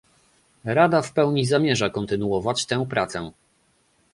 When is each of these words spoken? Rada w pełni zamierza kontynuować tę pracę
Rada 0.65 1.01
w 1.01 1.11
pełni 1.13 1.45
zamierza 1.45 1.89
kontynuować 1.89 2.65
tę 2.65 2.85
pracę 2.89 3.31